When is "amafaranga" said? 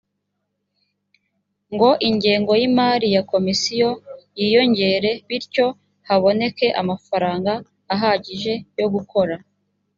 6.81-7.51